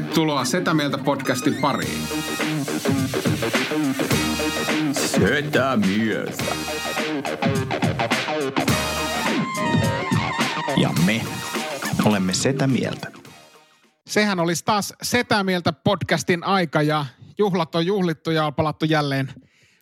[0.00, 2.02] Tervetuloa Setä Mieltä podcastin pariin.
[4.92, 6.44] Setä Mieltä.
[10.76, 11.22] Ja me
[12.04, 13.12] olemme Setä Mieltä.
[14.06, 17.06] Sehän olisi taas Setä Mieltä podcastin aika ja
[17.38, 19.28] juhlat on juhlittu ja on palattu jälleen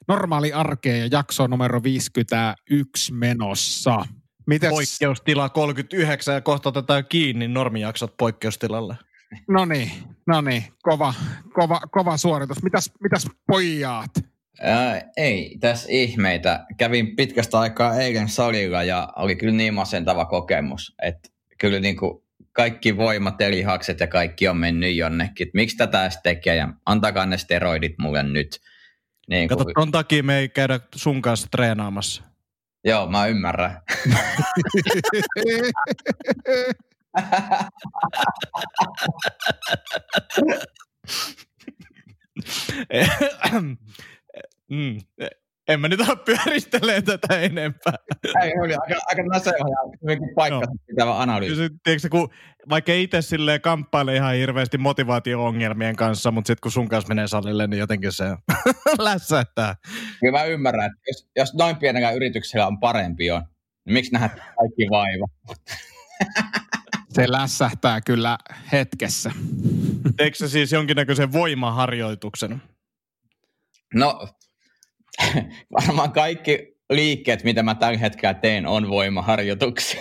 [0.09, 4.07] normaali arkeen ja jakso numero 51 menossa.
[4.47, 4.71] Mites?
[4.71, 9.08] Poikkeustila 39 ja kohta otetaan kiinni normijaksot poikkeustilalle.
[9.49, 9.91] No niin,
[10.27, 11.15] no niin, kova,
[11.53, 12.63] kova, kova suoritus.
[12.63, 14.11] Mitäs, mitäs pojat?
[14.61, 16.67] Ää, ei, tässä ihmeitä.
[16.77, 21.29] Kävin pitkästä aikaa eilen salilla ja oli kyllä niin masentava kokemus, että
[21.59, 25.51] kyllä niin kuin kaikki voimat ja lihakset ja kaikki on mennyt jonnekin.
[25.55, 28.61] Miksi tätä edes tekee ja antakaa ne steroidit mulle nyt.
[29.29, 32.23] Niin Kato, ton takia me ei käydä sun kanssa treenaamassa.
[32.85, 33.81] Joo, mä ymmärrän.
[44.71, 44.99] mm.
[45.69, 47.95] En mä nyt ole pyöristelee tätä enempää.
[48.43, 50.75] Ei, oli aika, aika naseohja, hyvinkin paikka no.
[50.87, 51.71] pitävä analyysi.
[51.83, 52.29] Tiedätkö, kun
[52.69, 57.67] vaikka itse silleen kamppaile ihan hirveästi motivaatio-ongelmien kanssa, mutta sitten kun sun kanssa menee salille,
[57.67, 58.25] niin jotenkin se
[58.99, 59.75] lässähtää.
[60.21, 63.43] Kyllä mä ymmärrän, että jos, jos noin pienellä yrityksellä on parempi on,
[63.85, 65.27] niin miksi nähdä kaikki vaiva?
[67.19, 68.39] Se lässähtää kyllä
[68.73, 69.33] hetkessä.
[70.19, 72.63] Eikö se siis jonkinnäköisen voimaharjoituksen?
[73.95, 74.29] No,
[75.81, 80.01] varmaan kaikki liikkeet, mitä mä tällä hetkellä teen, on voimaharjoituksia.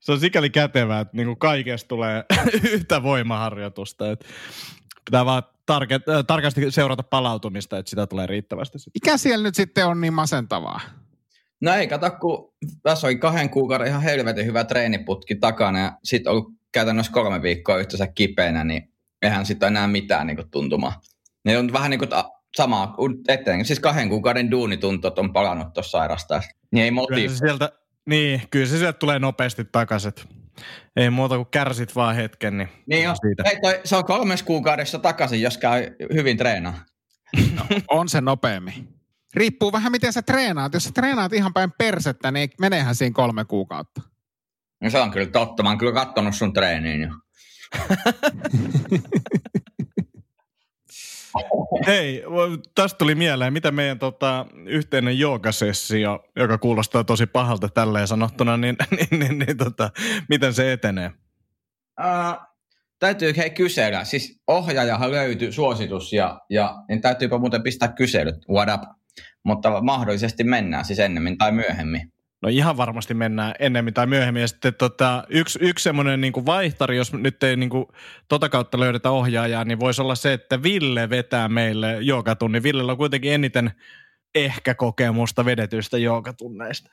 [0.00, 2.24] se on sikäli kätevää, että niinku kaikesta tulee
[2.72, 4.10] yhtä voimaharjoitusta.
[4.10, 4.26] Että
[5.04, 8.78] pitää vaan tarke- äh, tarkasti seurata palautumista, että sitä tulee riittävästi.
[8.94, 10.80] Mikä siellä nyt sitten on niin masentavaa?
[11.60, 16.32] No ei, kato, kun tässä oli kahden kuukauden ihan helvetin hyvä treeniputki takana ja sitten
[16.32, 18.92] ollut käytännössä kolme viikkoa yhteensä kipeänä, niin
[19.22, 21.00] eihän sitten enää mitään niin tuntumaa.
[21.44, 22.10] Ne on vähän niin kuin
[22.56, 22.94] sama
[23.28, 23.64] eteen.
[23.64, 26.42] Siis kahden kuukauden duunituntot on palannut tuossa sairasta.
[26.70, 27.20] Niin ei motiivi.
[27.22, 27.72] Kyllä se sieltä,
[28.06, 30.12] niin, kyllä se sieltä tulee nopeasti takaisin.
[30.96, 32.58] Ei muuta kuin kärsit vaan hetken.
[32.58, 33.14] Niin, niin jo.
[33.26, 33.42] Siitä.
[33.50, 36.84] Ei toi, se on kolmes kuukaudessa takaisin, jos käy hyvin treenaa.
[37.54, 38.88] No, on se nopeammin.
[39.34, 40.74] Riippuu vähän miten sä treenaat.
[40.74, 44.02] Jos sä treenaat ihan päin persettä, niin menehän siinä kolme kuukautta.
[44.82, 45.62] No se on kyllä totta.
[45.62, 47.08] Mä oon kyllä kattonut sun treeniin jo.
[51.86, 52.22] Hei,
[52.74, 58.76] tästä tuli mieleen, mitä meidän tota, yhteinen joogasessio, joka kuulostaa tosi pahalta tälleen sanottuna, niin,
[58.96, 59.90] niin, niin, niin tota,
[60.28, 61.10] miten se etenee?
[62.00, 62.46] Uh,
[62.98, 64.04] täytyy hei kysellä.
[64.04, 68.82] Siis ohjaajahan löytyi suositus ja, ja niin täytyypä muuten pistää kyselyt, what up.
[69.44, 72.11] Mutta mahdollisesti mennään siis ennemmin tai myöhemmin.
[72.42, 74.40] No ihan varmasti mennään ennemmin tai myöhemmin.
[74.40, 77.86] Ja sitten tota, yksi, yksi semmoinen niin vaihtari, jos nyt ei niin kuin,
[78.28, 82.62] tota kautta löydetä ohjaajaa, niin voisi olla se, että Ville vetää meille joogatunnin.
[82.62, 83.72] Villellä on kuitenkin eniten
[84.34, 86.90] ehkä kokemusta vedetyistä joogatunneista.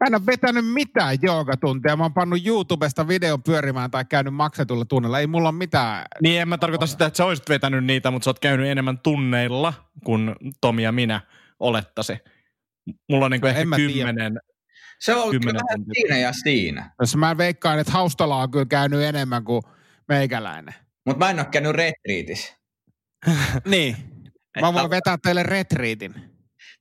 [0.00, 1.96] Mä en ole vetänyt mitään joogatuntia.
[1.96, 5.20] Mä oon pannut YouTubesta videon pyörimään tai käynyt maksetulla tunnella.
[5.20, 6.04] Ei mulla ole mitään.
[6.20, 8.98] Niin en mä tarkoita sitä, että sä olisit vetänyt niitä, mutta sä oot käynyt enemmän
[8.98, 9.72] tunneilla
[10.04, 11.20] kuin Tomi ja minä
[11.60, 12.18] olettasi.
[13.08, 14.40] Mulla on niin kuin no, ehkä kymmenen,
[15.04, 16.90] se on kyllä vähän siinä ja siinä.
[17.00, 19.62] Jos mä veikkaan, että Haustala on kyllä käynyt enemmän kuin
[20.08, 20.74] meikäläinen.
[21.06, 22.54] Mutta mä en ole käynyt retriitissä.
[23.66, 23.96] niin.
[24.60, 26.14] Mä voin vetää teille retriitin.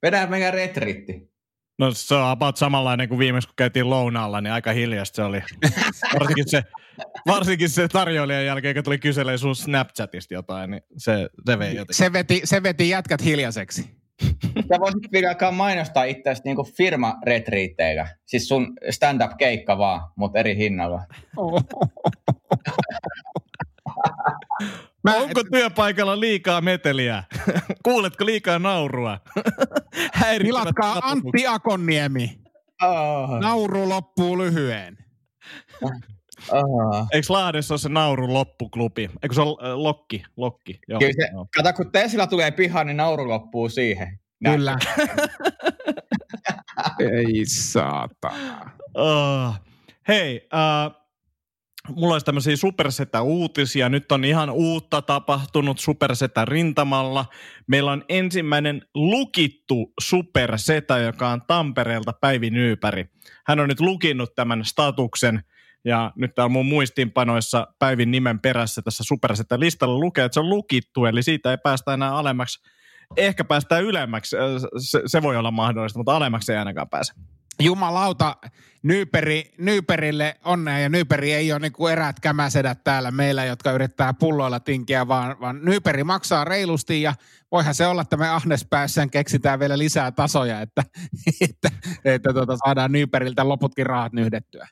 [0.02, 1.32] Vedään meidän retriitti.
[1.80, 5.42] No se on about samanlainen kuin viimeksi, kun käytiin lounaalla, niin aika hiljasta se oli.
[6.20, 6.64] varsinkin, se,
[7.28, 11.96] varsinkin se tarjoilijan jälkeen, kun tuli kyselemään sun Snapchatista jotain, niin se, se vei jotenkin.
[11.96, 14.00] Se veti, se veti jätkät hiljaiseksi.
[14.70, 18.08] Sä voisit vielä mainostaa itseäsi niin firma-retriitteillä.
[18.26, 21.02] Siis sun stand-up-keikka vaan, mutta eri hinnalla.
[25.04, 27.24] Mä Onko työpaikalla liikaa meteliä?
[27.84, 29.18] Kuuletko liikaa naurua?
[30.41, 32.40] Tilatkaa Antti Akonniemi.
[32.84, 33.40] Oh.
[33.40, 34.97] Nauru loppuu lyhyen.
[36.52, 37.08] Oh.
[37.14, 39.09] Eikö Lahdessa ole se nauru loppuklubi?
[39.23, 40.23] Eikö se ole äh, lokki?
[40.38, 40.79] lokki.
[40.88, 41.47] Joo, Kyllä se, joo.
[41.55, 44.20] kato, kun Tesla tulee pihaan, niin nauru loppuu siihen.
[44.43, 44.78] Kyllä.
[46.99, 48.72] Ei saatana.
[48.97, 49.55] Uh,
[50.08, 51.02] hei, uh,
[51.96, 53.90] mulla olisi tämmöisiä supersetä-uutisia.
[53.90, 57.26] Nyt on ihan uutta tapahtunut supersetä rintamalla.
[57.67, 63.05] Meillä on ensimmäinen lukittu supersetä, joka on Tampereelta Päivi Nyypäri.
[63.46, 65.43] Hän on nyt lukinnut tämän statuksen
[65.85, 70.49] ja nyt täällä mun muistiinpanoissa Päivin nimen perässä tässä supersetä listalla lukee, että se on
[70.49, 72.59] lukittu, eli siitä ei päästä enää alemmaksi.
[73.17, 74.35] Ehkä päästään ylemmäksi,
[74.78, 77.13] se, se voi olla mahdollista, mutta alemmaksi ei ainakaan pääse.
[77.59, 78.35] jumalauta,
[78.83, 84.13] Nyyperi, Nyyperille onnea ja Nyyperi ei ole niin kuin erät kämäsedät täällä meillä, jotka yrittää
[84.13, 87.13] pulloilla tinkiä, vaan, vaan Nyyperi maksaa reilusti ja
[87.51, 90.83] voihan se olla, että me Ahnes päässään keksitään vielä lisää tasoja, että,
[91.49, 91.69] että,
[92.05, 94.67] että tuota, saadaan Nyyperiltä loputkin rahat nyhdettyä.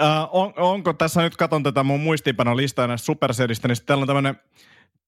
[0.00, 4.36] Äh, on, onko tässä nyt, katon tätä mun muistiinpanolistaa näistä supersedistä, niin täällä on tämmöinen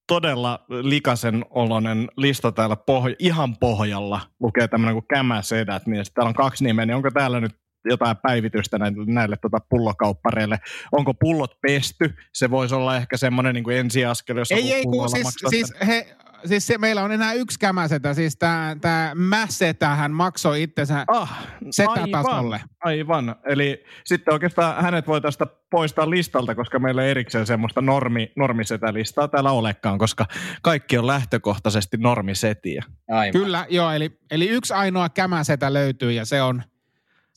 [0.07, 4.21] todella likasen oloinen lista täällä pohj- ihan pohjalla.
[4.39, 7.55] Lukee tämmöinen kuin kämäsedät, niin täällä on kaksi nimeä, niin onko täällä nyt
[7.85, 10.59] jotain päivitystä näille, näille tota pullokauppareille.
[10.91, 12.13] Onko pullot pesty?
[12.33, 16.15] Se voisi olla ehkä semmoinen niin kuin ensiaskel, jos ei, ei, kun siis, siis he,
[16.45, 22.61] siis se, meillä on enää yksi kämäsetä, siis tämä tää mäsetähän maksoi itsensä ah, setätasolle.
[22.79, 27.81] Aivan, aivan, eli sitten oikeastaan hänet voi tästä poistaa listalta, koska meillä ei erikseen semmoista
[27.81, 30.25] normi, normisetä-listaa täällä olekaan, koska
[30.61, 32.83] kaikki on lähtökohtaisesti normisetiä.
[33.09, 33.41] Aivan.
[33.41, 36.63] Kyllä, joo, eli, eli yksi ainoa kämäsetä löytyy ja se on–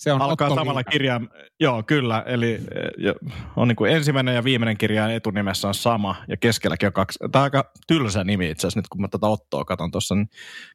[0.00, 1.20] se on Alkaa samalla kirjaa,
[1.60, 3.14] joo kyllä, eli eh,
[3.56, 7.18] on niin kuin ensimmäinen ja viimeinen kirja etunimessä on sama ja keskelläkin on kaksi.
[7.32, 10.28] Tämä on aika tylsä nimi itse asiassa nyt kun mä tätä Ottoa katson tuossa, niin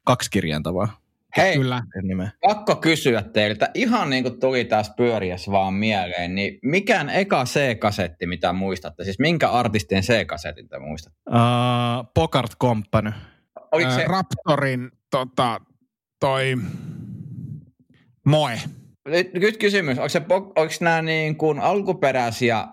[0.04, 0.90] kaksi kirjainta vaan.
[1.38, 1.84] Hei, Kyllä.
[2.42, 8.28] pakko kysyä teiltä, ihan niin kuin tuli taas pyöriäs vaan mieleen, niin mikään eka C-kasetti,
[8.28, 9.04] mitä muistatte?
[9.04, 11.20] Siis minkä artistin C-kasetin te muistatte?
[11.30, 13.12] Uh, Pocart Company.
[13.72, 14.06] Oliko se...
[14.08, 15.62] Raptorin tota,
[16.20, 16.58] toi
[18.26, 18.60] Moe.
[19.08, 22.68] Nyt, nyt kysymys, onko, se, onko nämä niin kuin alkuperäisiä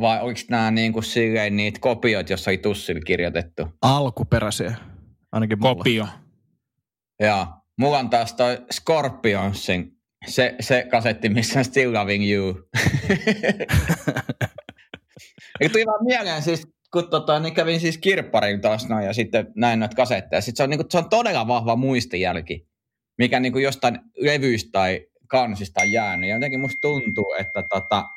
[0.00, 3.68] vai onko nämä niin kuin silleen niitä kopioita jossakin tussilla kirjoitettu?
[3.82, 4.74] Alkuperäisiä,
[5.32, 5.74] ainakin mulla.
[5.74, 6.06] Kopio.
[7.20, 7.46] Joo,
[7.78, 9.96] mulla on taas toi Scorpionsin,
[10.26, 12.54] se, se kasetti, missä on Still Loving You.
[15.60, 19.52] Eikä tuli vaan mieleen siis, kun tota, niin kävin siis kirpparin taas noin ja sitten
[19.56, 20.40] näin noita kasetteja.
[20.40, 22.68] Sitten se on, niin kuin, se on todella vahva muistijälki,
[23.18, 26.30] mikä niin kuin jostain levyistä tai kansista jäänyt.
[26.30, 28.08] Ja jotenkin musta tuntuu, että tota,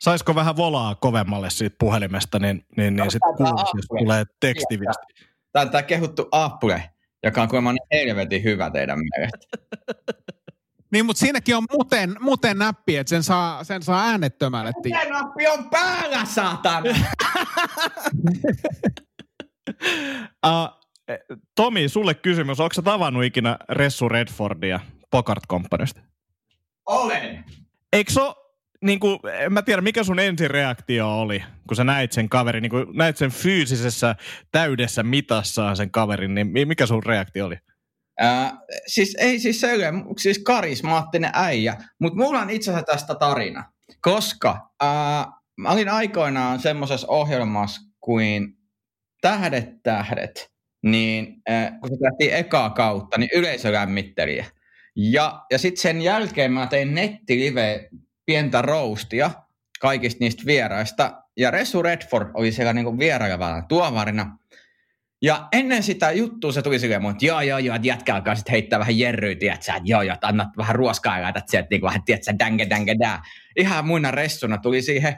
[0.00, 5.06] Saisiko vähän volaa kovemmalle siitä puhelimesta, niin, niin, niin sitten kuulisi, jos tulee tekstiviesti.
[5.52, 6.90] Tämä on tämä kehuttu Apple,
[7.22, 9.46] joka on kuulemma niin helvetin hyvä teidän mielestä.
[10.92, 14.72] niin, mutta siinäkin on muten, muten näppi, että sen saa, sen saa äänettömälle.
[14.76, 16.90] Muten nappi on päällä, saatana!
[20.46, 20.84] uh,
[21.56, 22.60] Tomi, sulle kysymys.
[22.60, 24.80] Onko sä tavannut ikinä Ressu Redfordia
[25.10, 26.00] Pocart Companysta?
[26.86, 27.44] Olen.
[27.92, 28.20] Eikö se
[28.84, 32.72] niin kuin, en mä tiedä, mikä sun ensireaktio oli, kun sä näit sen kaverin, niin
[32.94, 34.16] näit sen fyysisessä
[34.52, 37.56] täydessä mitassaan sen kaverin, niin mikä sun reaktio oli?
[38.22, 38.52] Äh,
[38.86, 43.72] siis ei siis se ole, siis karismaattinen äijä, mutta mulla on itse asiassa tästä tarina,
[44.00, 45.26] koska äh,
[45.56, 48.54] mä olin aikoinaan semmoisessa ohjelmassa kuin
[49.24, 50.50] Tähdet tähdet,
[50.82, 54.46] niin äh, kun se tehtiin ekaa kautta, niin yleisölämmittelijä.
[54.96, 57.88] Ja, ja sitten sen jälkeen mä tein nettilive
[58.26, 59.30] pientä roustia
[59.80, 61.22] kaikista niistä vieraista.
[61.36, 64.38] Ja Resu Redford oli siellä niinku vierailevana tuomarina.
[65.22, 68.52] Ja ennen sitä juttua se tuli silleen, että joo, joo, joo, että jätkä alkaa sitten
[68.52, 71.82] heittää vähän jerryä, tiedätkö, että joo, joo, että annat vähän ruoskaa ja laitat sieltä niin
[71.82, 73.22] vähän, tiedätkö, dänge, dänge, dää.
[73.56, 75.16] Ihan muina ressuna tuli siihen.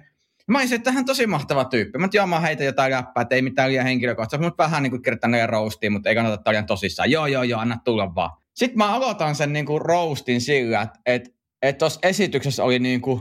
[0.48, 1.98] Mä olisin, että hän tosi mahtava tyyppi.
[1.98, 5.02] Mä joo, mä heitän jotain läppää, että ei mitään liian henkilökohtaista, mutta vähän niin kuin
[5.26, 7.10] ne roustiin, mutta ei kannata liian tosissaan.
[7.10, 8.45] Joo, joo, joo, anna tulla vaan.
[8.56, 13.00] Sitten mä aloitan sen niin kuin roastin sillä, että et, et tuossa esityksessä oli niin
[13.00, 13.20] kuin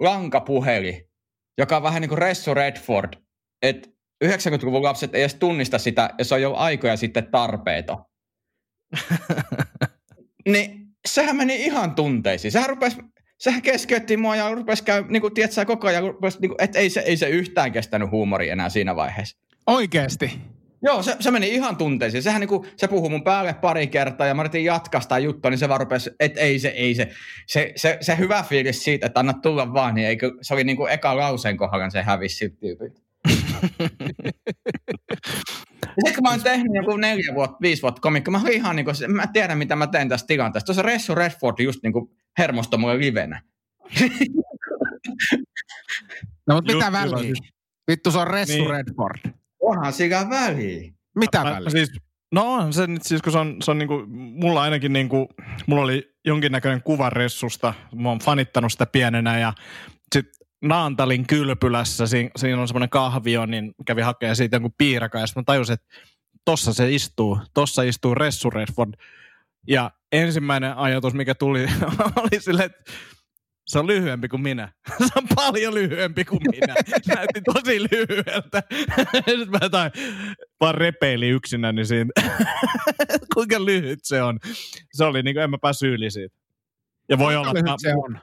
[0.00, 1.08] lankapuheli,
[1.58, 3.12] joka on vähän niin kuin Ressu Redford.
[3.62, 3.88] Että
[4.24, 8.04] 90-luvun lapset ei edes tunnista sitä, ja se on jo aikoja sitten tarpeeton.
[10.48, 12.52] niin sehän meni ihan tunteisiin.
[12.52, 12.96] Sehän rupesi
[13.38, 16.78] sehän keskeytti mua ja rupesi käy, niin kuin, tiedätkö, koko ajan, rupesi, niin kuin, että
[16.78, 19.38] ei se, ei se yhtään kestänyt huumori enää siinä vaiheessa.
[19.66, 20.40] Oikeesti?
[20.82, 22.22] Joo, se, se meni ihan tunteisiin.
[22.22, 25.58] Sehän niinku, se puhui mun päälle pari kertaa ja mä yritin jatkaa sitä juttua, niin
[25.58, 27.08] se vaan rupesi, että ei se, ei se.
[27.46, 30.86] Se, se, se hyvä fiilis siitä, että anna tulla vaan, niin eikö, se oli niinku
[30.86, 33.00] eka lauseen kohdalla, se hävisi siltä tyypiltä.
[35.94, 38.92] sitten kun mä oon tehnyt joku neljä vuotta, viisi vuotta komikko, mä olin ihan niinku,
[39.08, 40.66] mä tiedän mitä mä teen tästä tilanteesta.
[40.66, 43.42] Tuossa Ressu Redford just niinku hermosto mulle livenä.
[46.46, 47.34] no mutta mitä väliä?
[47.90, 48.70] Vittu se on Ressu niin.
[48.70, 49.41] Redford.
[49.62, 50.92] Onhan siinä väliä.
[51.16, 51.70] Mitä väliä?
[51.70, 51.92] Siis,
[52.32, 55.28] no on se nyt siis, kun se on, se on niinku, mulla ainakin niinku,
[55.66, 57.74] mulla oli jonkinnäköinen kuva Ressusta.
[57.94, 59.52] Mä oon fanittanut sitä pienenä ja
[60.14, 60.26] sit
[60.62, 65.40] Naantalin kylpylässä, siinä, siinä on semmoinen kahvio, niin kävi hakemaan siitä jonkun piirakan ja sitten
[65.40, 65.86] mä tajusin, että
[66.44, 68.94] tossa se istuu, tossa istuu Ressu Redford.
[69.68, 71.66] Ja ensimmäinen ajatus, mikä tuli,
[72.22, 72.92] oli silleen, että
[73.66, 74.72] se on lyhyempi kuin minä.
[74.98, 76.74] Se on paljon lyhyempi kuin minä.
[77.06, 78.62] Näytti tosi lyhyeltä.
[79.14, 79.90] Sitten mä jotain
[80.60, 82.10] vaan repeili yksinäni niin siinä.
[83.34, 84.38] Kuinka lyhyt se on.
[84.92, 86.36] Se oli niin kuin, en mä päässyt yli siitä.
[87.08, 88.20] Ja voi olla, Lyhyt että se on.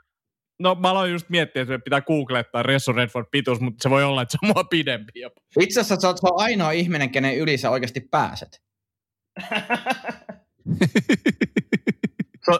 [0.60, 4.22] No mä aloin just miettiä, että pitää googlettaa Ressu Redford pituus, mutta se voi olla,
[4.22, 5.19] että se on mua pidempi.
[5.19, 5.41] jopa.
[5.60, 8.62] Itse asiassa sä oot ainoa ihminen, kenen yli sä oikeasti pääset.
[12.46, 12.60] So,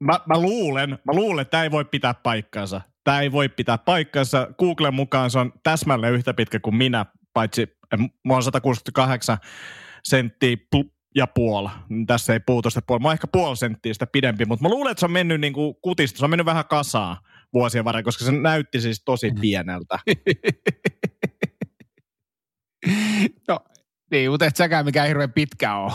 [0.00, 2.80] mä, mä, luulen, mä luulen, että tämä ei voi pitää paikkaansa.
[3.04, 4.48] Tämä ei voi pitää paikkaansa.
[4.58, 9.38] Googlen mukaan se on täsmälleen yhtä pitkä kuin minä, paitsi mä oon 168
[10.04, 10.56] senttiä
[11.14, 11.68] ja puoli.
[12.06, 13.00] Tässä ei puutu sitä puoli.
[13.00, 15.52] Mä oon ehkä puoli senttiä sitä pidempi, mutta mä luulen, että se on mennyt niin
[15.52, 16.18] kuin kutista.
[16.18, 17.16] Se on mennyt vähän kasaan
[17.52, 19.98] vuosien varrella, koska se näytti siis tosi pieneltä.
[23.48, 23.60] No,
[24.10, 25.92] niin, mutta et säkään mikään hirveän pitkä ole.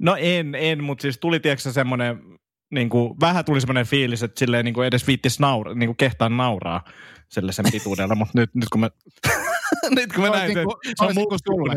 [0.00, 2.37] No en, en, mutta siis tuli tiedätkö semmoinen,
[2.70, 5.96] niin kuin, vähän tuli semmoinen fiilis, että silleen niin kuin edes viittis naura, niin kuin
[5.96, 6.84] kehtaan nauraa
[7.28, 8.90] sille sen pituudella, mutta nyt, nyt kun mä,
[9.96, 11.74] nyt kun mä Toisin näin sen, kuin- se on sulle.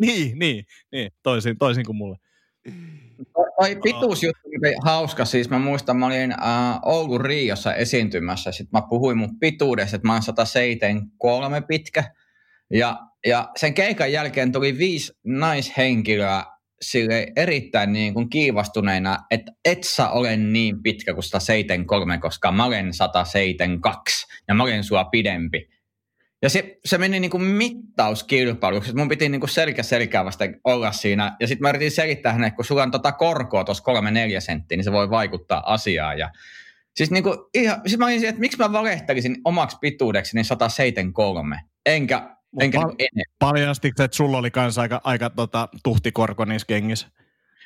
[0.00, 2.16] Niin, niin, niin, toisin, toisin kuin mulle.
[3.34, 5.24] Toi pituusjuttu oli hauska.
[5.24, 8.52] Siis mä muistan, mä olin äh, Oulun Riossa esiintymässä.
[8.52, 12.04] Sitten mä puhuin mun pituudesta, että mä oon 173 pitkä.
[12.70, 16.44] Ja, ja sen keikan jälkeen tuli viisi naishenkilöä
[16.82, 22.64] sille erittäin niin kuin kiivastuneina, että et sä ole niin pitkä kuin 173, koska mä
[22.64, 25.68] olen 172 ja mä olen sua pidempi.
[26.42, 28.96] Ja se, se meni niin kuin mittauskilpailuksi.
[28.96, 31.36] Mun piti niin kuin selkä selkää vasta olla siinä.
[31.40, 34.76] Ja sitten mä yritin selittää hänelle, kun sulla on tota korkoa tuossa kolme neljä senttiä,
[34.76, 36.18] niin se voi vaikuttaa asiaan.
[36.18, 36.30] Ja
[36.96, 41.60] siis niin kuin ihan, siis mä olisin, että miksi mä valehtelisin omaksi pituudeksi niin 173,
[41.86, 42.94] enkä, enkä val-
[43.52, 47.08] niin se, että sulla oli kanssa aika, aika tota, tuhtikorko niissä kengissä?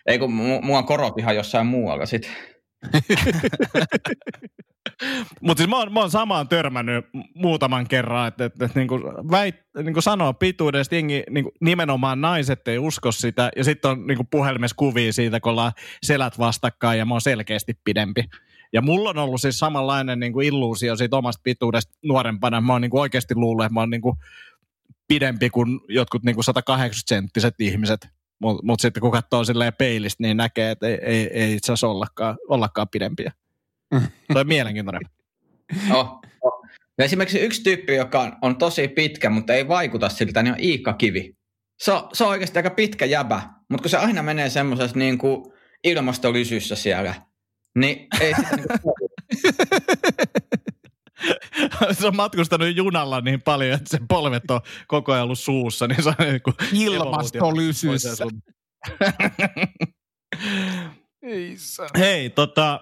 [0.06, 2.30] Ei kun mu- mulla on korot ihan jossain muualla sit.
[5.40, 9.00] Mutta siis mä oon, mä oon samaan törmännyt muutaman kerran, että, että, että niinku
[9.30, 14.24] väit, niinku sanoo pituudesta, jengi, niinku nimenomaan naiset ei usko sitä, ja sitten on niinku
[14.30, 18.24] puhelimessa kuvia siitä, kun ollaan selät vastakkain, ja mä oon selkeästi pidempi.
[18.72, 22.60] Ja mulla on ollut siis samanlainen niinku illuusio siitä omasta pituudesta nuorempana.
[22.60, 24.16] Mä oon niinku oikeasti luullut, että mä oon niinku
[25.08, 28.08] pidempi kuin jotkut niinku 180-senttiset ihmiset.
[28.38, 31.88] Mutta mut sitten kun katsoo silleen peilistä, niin näkee, että ei, ei, ei itse asiassa
[31.88, 33.32] ollakaan, ollakaan pidempiä.
[34.32, 35.02] Toi on mielenkiintoinen.
[35.90, 36.66] Oh, oh.
[36.98, 40.60] Ja esimerkiksi yksi tyyppi, joka on, on tosi pitkä, mutta ei vaikuta siltä, niin on
[40.60, 41.36] Iikka Kivi.
[41.80, 45.18] Se on, se on oikeasti aika pitkä jäbä, mutta kun se aina menee semmoisessa niin
[45.18, 45.52] kuin
[45.84, 47.14] ilmastolysyssä siellä,
[47.78, 48.94] niin ei sitä niin kuin,
[51.92, 56.02] se on matkustanut junalla niin paljon, että sen polvet on koko ajan ollut suussa, niin
[56.02, 58.26] se on niin kuin Ilmastolysyssä.
[61.98, 62.80] Hei, tota,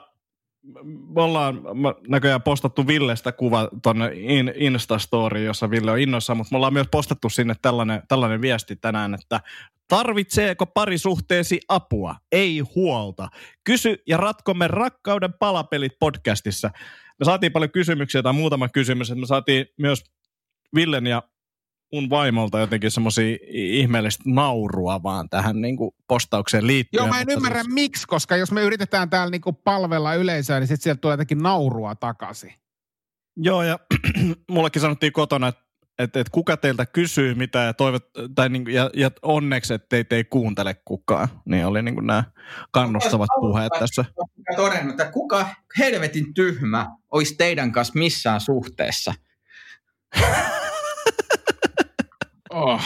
[1.15, 1.61] me ollaan
[2.09, 6.87] näköjään postattu Villestä kuva tonne in, Instastoriin, jossa Ville on innossa, mutta me ollaan myös
[6.91, 9.41] postattu sinne tällainen, tällainen viesti tänään, että
[9.89, 12.15] tarvitseeko parisuhteesi apua?
[12.33, 13.29] Ei huolta.
[13.65, 16.71] Kysy ja ratkomme rakkauden palapelit podcastissa.
[17.21, 20.05] Me saatiin paljon kysymyksiä tai muutama kysymys, että me saatiin myös
[20.75, 21.23] Villen ja
[21.93, 26.99] mun vaimolta jotenkin semmoisia ihmeellistä naurua vaan tähän niin kuin postaukseen liittyen.
[27.01, 30.69] Joo, mä en ymmärrä siis- miksi, koska jos me yritetään täällä niinku palvella yleisöä, niin
[30.69, 32.55] sitten sieltä tulee jotenkin naurua takaisin.
[33.37, 33.79] Joo, ja
[34.51, 35.65] mullekin sanottiin kotona, että
[35.99, 40.17] et, et kuka teiltä kysyy mitä ja, toivot, tai niinku, ja, ja onneksi, että teitä
[40.17, 41.29] ei kuuntele kukaan.
[41.45, 42.25] Niin oli niinku nämä
[42.71, 44.05] kannustavat puheet tässä.
[44.57, 45.49] Todennut, että kuka
[45.79, 49.15] helvetin tyhmä olisi teidän kanssa missään suhteessa.
[52.55, 52.83] Oh.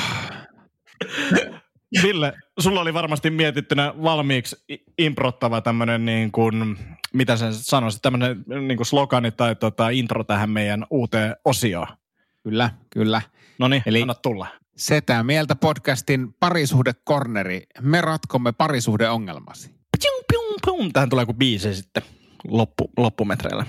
[2.02, 4.56] Ville, sulla oli varmasti mietittynä valmiiksi
[4.98, 6.78] improttava tämmöinen, niin kuin,
[7.12, 11.86] mitä sen sanoisit, tämmöinen niin kuin slogani tai tota, intro tähän meidän uuteen osioon.
[12.48, 13.22] Kyllä, kyllä.
[13.58, 14.46] No niin, Eli- anna tulla.
[14.76, 17.62] Setä mieltä podcastin parisuhdekorneri.
[17.80, 19.68] Me ratkomme parisuhdeongelmasi.
[19.68, 20.92] Pium, pium, pium.
[20.92, 22.02] Tähän tulee joku biisi sitten
[22.48, 23.66] loppu, loppumetreillä.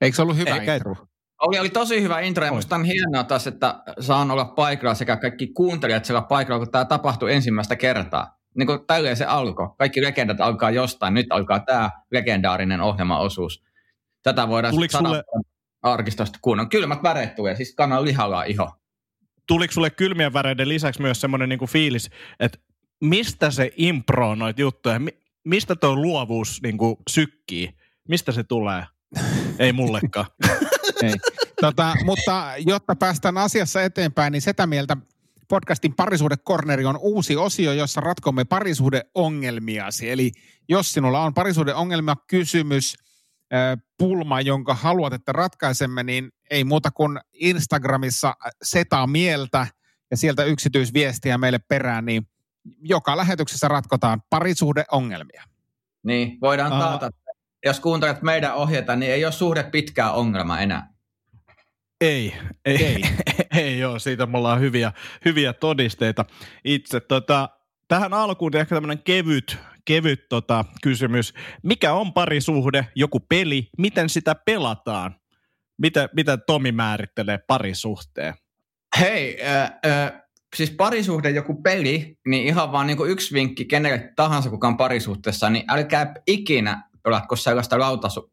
[0.00, 0.96] Eikö se ollut hyvä Eikä- intro?
[1.42, 5.16] Oli, oli tosi hyvä intro ja musta on hienoa taas, että saan olla paikalla sekä
[5.16, 8.38] kaikki kuuntelijat siellä paikalla, kun tämä tapahtui ensimmäistä kertaa.
[8.56, 9.68] Niin kuin tälleen se alkoi.
[9.78, 11.14] Kaikki legendat alkaa jostain.
[11.14, 13.62] Nyt alkaa tämä legendaarinen ohjelmaosuus.
[14.22, 15.22] Tätä voidaan Tuliko sadan sulle-
[15.82, 16.68] arkistosta kuunnella.
[16.68, 18.70] Kylmät väreet tulee, siis kanan lihalla iho.
[19.46, 22.10] tuliko sulle kylmien väreiden lisäksi myös semmoinen niinku fiilis,
[22.40, 22.58] että
[23.00, 27.70] mistä se impro on noita juttuja, mi- mistä tuo luovuus niinku sykkii,
[28.08, 28.84] mistä se tulee?
[29.58, 30.26] Ei mullekaan.
[31.02, 31.14] Ei.
[31.60, 34.96] Tota, mutta jotta päästään asiassa eteenpäin, niin setä mieltä
[35.48, 40.10] podcastin parisuhdekorneri on uusi osio, jossa ratkomme parisuhdeongelmiasi.
[40.10, 40.32] Eli
[40.68, 42.94] jos sinulla on parisuhdeongelmia, kysymys,
[43.98, 49.66] pulma, jonka haluat, että ratkaisemme, niin ei muuta kuin Instagramissa setaa mieltä
[50.10, 52.26] ja sieltä yksityisviestiä meille perään, niin
[52.80, 55.42] joka lähetyksessä ratkotaan parisuhdeongelmia.
[56.02, 56.80] Niin, voidaan Aa.
[56.80, 57.30] taata, että
[57.64, 60.92] jos kuuntelet meidän ohjeita, niin ei ole suhde pitkää ongelma enää.
[62.00, 63.04] Ei, ei, ei.
[63.64, 63.98] ei ole.
[63.98, 64.92] Siitä me ollaan hyviä,
[65.24, 66.24] hyviä todisteita
[66.64, 67.00] itse.
[67.00, 67.48] Tota,
[67.88, 71.34] tähän alkuun ehkä tämmöinen kevyt, kevyt tota, kysymys.
[71.62, 75.16] Mikä on parisuhde, joku peli, miten sitä pelataan?
[75.78, 78.34] Mitä, mitä Tomi määrittelee parisuhteen?
[79.00, 80.12] Hei, äh, äh,
[80.56, 85.50] siis parisuhde joku peli, niin ihan vaan niin yksi vinkki kenelle tahansa, kuka on parisuhteessa,
[85.50, 88.32] niin älkää ikinä pelatko sellaista lautasu,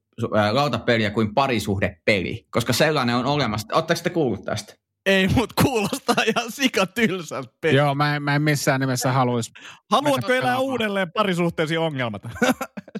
[0.52, 3.76] lautapeliä kuin parisuhdepeli, koska sellainen on olemassa.
[3.76, 4.74] Oletteko te kuullut tästä?
[5.06, 7.78] Ei, mutta kuulostaa ihan sikatylsältä peli.
[7.78, 9.52] Joo, mä en, mä en missään nimessä haluaisi.
[9.92, 12.24] Haluatko elää uudelleen parisuhteesi ongelmat?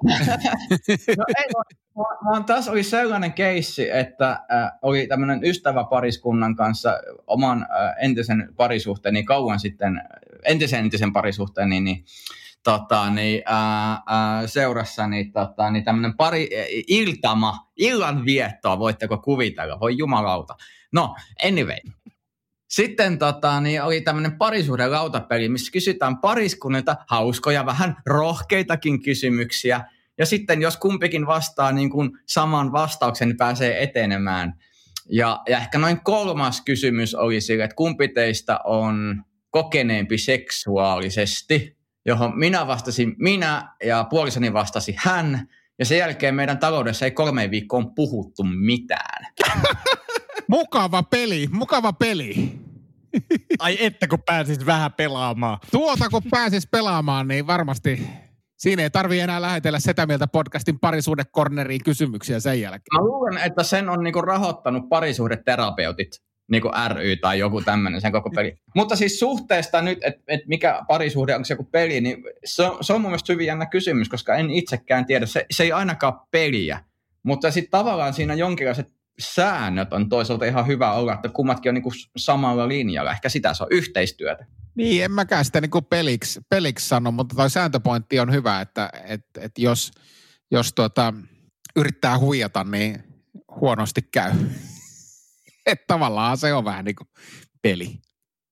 [1.18, 1.46] no ei,
[2.26, 9.24] vaan tässä oli sellainen keissi, että äh, oli tämmöinen ystäväpariskunnan kanssa oman äh, entisen parisuhteeni
[9.24, 10.02] kauan sitten,
[10.46, 12.06] entisen entisen parisuhteeni, niin
[12.64, 16.50] tota, niin, ää, ää, seurassa niin, tota, niin tämmöinen pari
[16.88, 20.56] iltama, illan viettoa, voitteko kuvitella, voi jumalauta.
[20.94, 21.16] No,
[21.48, 21.78] anyway.
[22.70, 29.82] Sitten tota, niin oli tämmöinen parisuuden lautapeli, missä kysytään pariskunnilta hauskoja, vähän rohkeitakin kysymyksiä.
[30.18, 34.54] Ja sitten jos kumpikin vastaa niin kuin saman vastauksen, niin pääsee etenemään.
[35.12, 42.40] Ja, ja ehkä noin kolmas kysymys oli sille, että kumpi teistä on kokeneempi seksuaalisesti johon
[42.40, 45.48] minä vastasin minä ja puolisoni vastasi hän.
[45.80, 49.26] Ja sen jälkeen meidän taloudessa ei kolme viikkoon puhuttu mitään.
[50.50, 52.52] mukava peli, mukava peli.
[53.60, 55.58] Ai että kun pääsis vähän pelaamaan.
[55.72, 58.08] Tuota kun pääsis pelaamaan, niin varmasti
[58.58, 62.88] siinä ei tarvi enää lähetellä Setä Mieltä podcastin parisuhdekorneriin kysymyksiä sen jälkeen.
[62.94, 66.10] Mä luulen, että sen on niinku rahoittanut parisuhdeterapeutit
[66.52, 68.56] niin kuin ry tai joku tämmöinen sen koko peli.
[68.76, 72.78] Mutta siis suhteesta nyt, että et mikä parisuhde, onko se joku peli, niin se on,
[72.84, 75.26] se on mun mielestä hyvin jännä kysymys, koska en itsekään tiedä.
[75.26, 76.80] Se, se ei ainakaan peliä,
[77.24, 81.84] mutta sitten tavallaan siinä jonkinlaiset säännöt on toisaalta ihan hyvä olla, että kummatkin on niin
[81.84, 83.12] kuin samalla linjalla.
[83.12, 84.46] Ehkä sitä se on yhteistyötä.
[84.76, 88.90] Niin, en mäkään sitä niin kuin peliksi, peliksi sano, mutta toi sääntöpointti on hyvä, että
[89.04, 89.92] et, et jos,
[90.52, 91.14] jos tuota,
[91.76, 93.04] yrittää huijata, niin
[93.62, 94.32] huonosti käy.
[95.66, 97.08] että tavallaan se on vähän niin kuin
[97.62, 98.00] peli.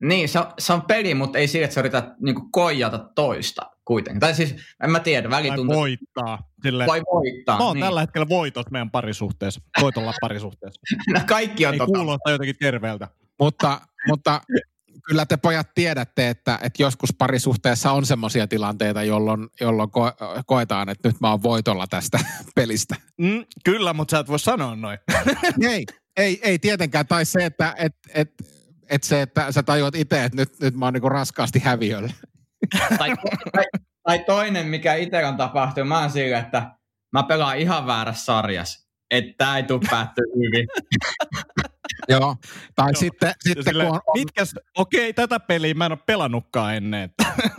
[0.04, 3.00] Niin, se on, se on peli, mutta ei sillä, että sä yrität niin kuin koijata
[3.16, 4.20] toista kuitenkin.
[4.20, 5.74] Tai siis, en mä tiedä, välituntu...
[5.74, 6.50] Vai voittaa.
[6.64, 6.86] Sille...
[6.88, 7.86] Vai voittaa, Mä oon niin.
[7.86, 9.62] tällä hetkellä voitot meidän parisuhteessa.
[9.82, 10.82] Voitolla parisuhteessa.
[11.14, 11.92] no kaikki on ei tota...
[11.92, 13.08] kuulostaa jotenkin terveeltä.
[13.40, 14.42] Mutta, mutta
[15.08, 20.12] kyllä te pojat tiedätte, että, että joskus parisuhteessa on semmoisia tilanteita, jolloin, jolloin ko,
[20.46, 22.20] koetaan, että nyt mä oon voitolla tästä
[22.56, 22.96] pelistä.
[23.18, 25.00] Mm, kyllä, mutta sä et voi sanoa noin.
[25.70, 25.86] ei,
[26.18, 27.08] ei, ei tietenkään.
[27.08, 28.32] Tai se, että et, et,
[28.90, 32.14] et se, että sä tajuat itse, että nyt, nyt mä oon niinku raskaasti häviöllä.
[32.98, 33.16] tai,
[33.52, 33.66] tai,
[34.04, 36.72] tai, toinen, mikä itse on tapahtunut, mä oon sillä, että
[37.14, 38.88] mä pelaan ihan väärässä sarjassa.
[39.12, 40.68] Että tää ei tule päättyä hyvin.
[42.10, 42.36] Joo,
[42.76, 43.00] tai Joo.
[43.00, 44.02] sitten, sitten sille, kun on...
[44.14, 47.10] Mitkäs, okei, tätä peliä mä en ole pelannutkaan ennen.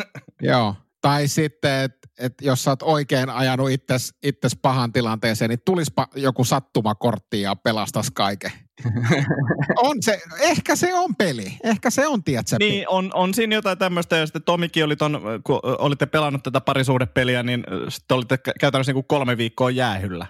[0.43, 5.63] Joo, tai sitten, että et jos sä oot oikein ajanut itses, itses pahan tilanteeseen, niin
[5.65, 8.53] tulispa joku sattumakortti ja pelastas kaiken.
[9.89, 11.57] on se, ehkä se on peli.
[11.65, 15.21] Ehkä se on, tiedätkö, Niin, on, on siinä jotain tämmöistä, ja sitten Tomikin oli ton,
[15.45, 20.27] kun olitte pelannut tätä parisuudepeliä, niin sitten olitte käytännössä niin kuin kolme viikkoa jäähyllä.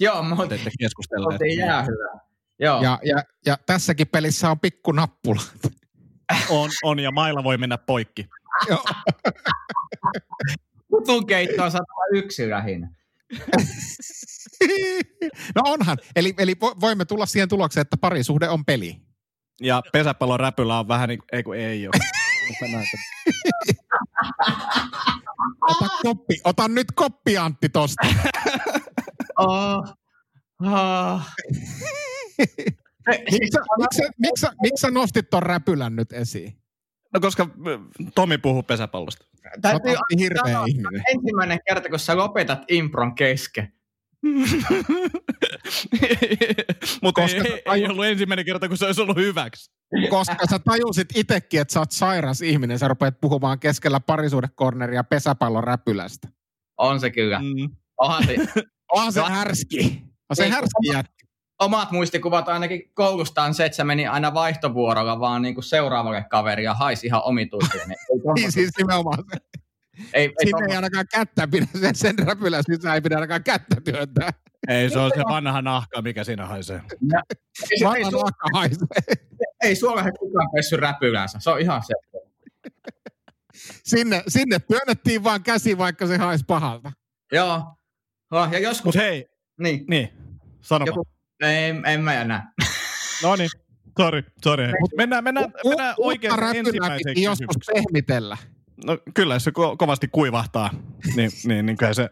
[0.00, 1.40] Joo, me oltiin keskustelleet.
[1.58, 2.20] jäähyllä.
[2.58, 2.82] Joo.
[2.82, 5.42] Ja, ja, ja tässäkin pelissä on pikku nappula.
[6.50, 8.28] on, on, ja mailla voi mennä poikki.
[8.68, 8.84] Joo.
[10.90, 12.90] Kutun keittoon saattaa yksi lähinnä.
[15.54, 15.98] no onhan.
[16.16, 18.96] Eli, eli voimme tulla siihen tulokseen, että parisuhde on peli.
[19.60, 21.96] Ja pesäpallon räpyllä on vähän niin ei kun ei ole.
[25.70, 28.06] ota koppi, ota nyt koppi Antti tosta.
[29.38, 29.84] oh.
[30.62, 31.20] Oh.
[33.30, 36.58] miksi, miksi, miksi, miksi sä nostit ton räpylän nyt esiin?
[37.14, 37.48] No koska
[38.14, 39.26] Tomi puhuu pesäpallosta.
[39.62, 41.02] Täytyy hirveä ihminen.
[41.14, 43.72] Ensimmäinen kerta, kun sä lopetat impron kesken.
[47.02, 49.70] Mutta ei, ei, ei ollut ensimmäinen kerta, kun se olisi ollut hyväksi.
[50.10, 52.78] Koska sä tajusit itsekin, että sä oot sairas ihminen.
[52.78, 56.28] Sä rupeat puhumaan keskellä parisuudekorneria pesäpallon räpylästä.
[56.78, 57.38] On se kyllä.
[57.38, 57.70] Mm.
[57.98, 58.36] Onhan se,
[58.92, 60.02] Onhan se härski.
[60.30, 61.26] On se härski jätkä
[61.58, 66.64] omat muistikuvat ainakin koulustaan se, että se meni aina vaihtovuorolla vaan niin kuin seuraavalle kaveri
[66.64, 67.86] ja haisi ihan omituisia.
[67.86, 67.98] Niin,
[68.36, 69.38] niin siis nimenomaan se.
[70.12, 73.76] Ei, ei Sinne ei ainakaan kättä pidä, sen, sen räpylä sisään ei pidä ainakaan kättä
[73.84, 74.30] työntää.
[74.68, 76.82] Ei, se on se vanha nahka, mikä siinä haisee.
[77.12, 77.22] Ja,
[77.70, 78.86] ei, vanha ei, nahka haisee.
[79.64, 81.94] Ei Suomessa kukaan pessy räpylänsä, se on ihan se.
[83.84, 86.92] sinne, sinne työnnettiin vaan käsi, vaikka se haisi pahalta.
[87.32, 87.76] Joo,
[88.30, 88.84] Oh, ja joskus...
[88.84, 89.26] Mutta hei,
[89.58, 90.08] Niin, niin,
[90.60, 91.06] sano joku...
[91.40, 92.52] Ei, en mä enää.
[93.22, 93.50] No niin,
[93.98, 94.72] sori, sori.
[94.96, 97.84] Mennään, mennään, mennään oikein ensimmäiseen piti joskus kysymykseen.
[97.84, 98.36] pehmitellä.
[98.84, 100.70] No kyllä, jos se ko- kovasti kuivahtaa,
[101.16, 102.10] niin, niin, niin kyllä se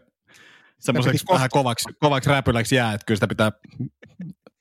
[0.79, 3.51] semmoiseksi vähän kovaksi, kovaksi räpyläksi jää, että kyllä sitä pitää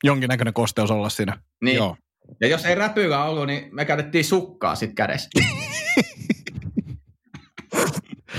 [0.05, 1.38] jonkinnäköinen kosteus olla siinä.
[1.64, 1.77] Niin.
[1.77, 1.97] Joo.
[2.40, 5.29] Ja jos ei räpyä ollut, niin me käytettiin sukkaa sit kädessä.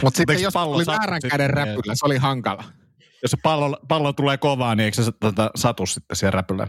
[0.04, 1.32] Mutta sitten jos pallo oli väärän sitten?
[1.32, 2.64] käden räpyllä, se oli hankala.
[3.22, 6.68] Jos se pallo, pallo tulee kovaa, niin eikö se tota, satu sitten siihen räpylle,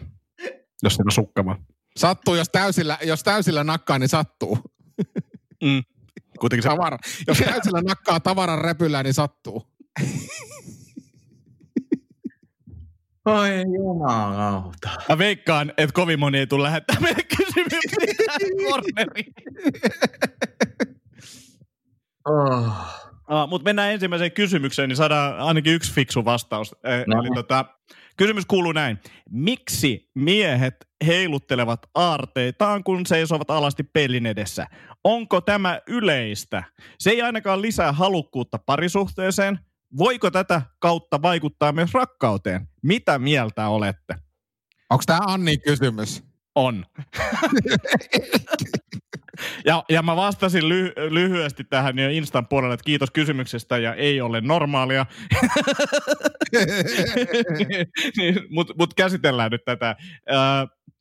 [0.83, 1.59] jos siinä on sukkama?
[1.97, 4.59] Sattuu, jos täysillä, jos täysillä nakkaa, niin sattuu.
[5.65, 5.83] Mm.
[6.41, 6.99] Kuitenkin se, Tavara.
[7.27, 9.67] Jos täysillä nakkaa tavaran räpylää, niin sattuu.
[13.27, 14.89] Oi jumalauta.
[15.09, 17.97] mä veikkaan, että kovin moni ei tule lähettää meille kysymyksiä.
[22.25, 22.67] Oh.
[23.31, 26.75] Uh, Mutta mennään ensimmäiseen kysymykseen, niin saadaan ainakin yksi fiksu vastaus.
[26.85, 27.21] Eh, No.
[27.21, 27.65] Eli tota,
[28.17, 28.99] kysymys kuuluu näin.
[29.31, 30.77] Miksi miehet
[31.07, 34.67] heiluttelevat aarteitaan, kun seisovat alasti pelin edessä?
[35.05, 36.65] Onko tämä yleistä?
[36.99, 39.59] Se ei ainakaan lisää halukkuutta parisuhteeseen.
[39.99, 42.69] Voiko tätä kautta vaikuttaa myös rakkauteen?
[42.83, 44.15] Mitä mieltä olette?
[44.91, 46.25] Onko tämä Anni kysymys?
[46.55, 46.85] On.
[49.65, 54.21] ja, ja mä vastasin ly- lyhyesti tähän jo Instan puolelle, että kiitos kysymyksestä ja ei
[54.21, 55.07] ole normaalia.
[58.51, 59.97] Mutta mut käsitellään nyt tätä.
[60.31, 60.37] Öö,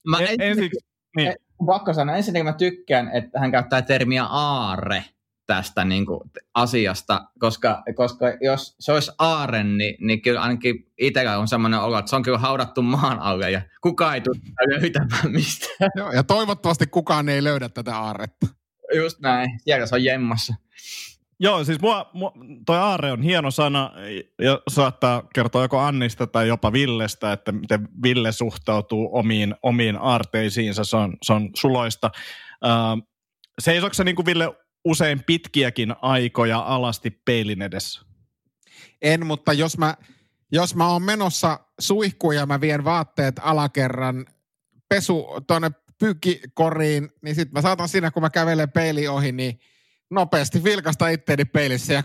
[0.08, 0.86] Mä en, ensiksi,
[1.18, 1.34] niin,
[1.66, 5.04] pakko sanoa, ensinnäkin mä tykkään, että hän käyttää termiä aare
[5.48, 6.20] tästä niin kuin,
[6.54, 12.00] asiasta, koska, koska jos se olisi aare, niin, niin kyllä ainakin itsellä on semmoinen olo,
[12.00, 15.92] että se on kyllä haudattu maan alle ja kukaan ei tule löytämään mistään.
[15.96, 18.48] Joo, ja toivottavasti kukaan ei löydä tätä aarretta.
[18.96, 20.54] Just näin, siellä se on jemmassa.
[21.40, 22.34] joo, siis mua, mua,
[22.66, 23.92] toi aare on hieno sana
[24.42, 30.84] ja saattaa kertoa joko Annista tai jopa Villestä, että miten Ville suhtautuu omiin, omiin aarteisiinsa.
[30.84, 32.12] Se on, se on suloista.
[32.66, 32.72] Öö,
[33.60, 38.02] seisoksa niin kuin Ville usein pitkiäkin aikoja alasti peilin edessä?
[39.02, 39.96] En, mutta jos mä,
[40.52, 44.26] jos mä oon menossa suihkuun ja mä vien vaatteet alakerran
[44.90, 49.60] pesu tuonne pyykkikoriin, niin sit mä saatan siinä, kun mä kävelen peili ohi, niin
[50.10, 52.04] nopeasti vilkasta itteeni peilissä ja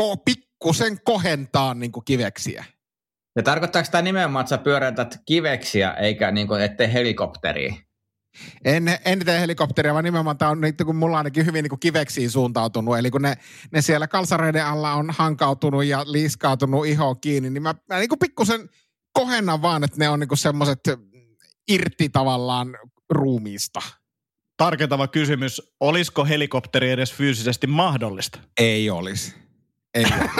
[0.00, 2.64] ko- pikkusen kohentaa niin kuin kiveksiä.
[3.36, 7.74] Ja tarkoittaako tämä nimenomaan, että sä pyöräytät kiveksiä eikä niin kuin, ettei helikopteria?
[8.64, 11.80] En, en tee helikopteria, vaan nimenomaan tämä on niitä, kun mulla ainakin hyvin niin kuin
[11.80, 12.98] kiveksiin suuntautunut.
[12.98, 13.34] Eli kun ne,
[13.72, 18.18] ne siellä kalsareiden alla on hankautunut ja liiskautunut iho kiinni, niin mä, mä niin kuin
[18.18, 18.68] pikkusen
[19.12, 20.80] kohennan vaan, että ne on niin semmoiset
[21.68, 22.76] irti tavallaan
[23.10, 23.82] ruumiista.
[24.56, 28.38] Tarkentava kysymys, olisiko helikopteri edes fyysisesti mahdollista?
[28.60, 29.34] Ei olisi.
[29.94, 30.34] Ei olisi.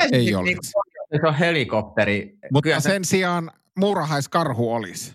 [0.12, 0.72] Ei niin, olisi.
[1.20, 2.38] se on helikopteri?
[2.52, 5.14] Mutta Kyllä sen sijaan muurahaiskarhu olisi.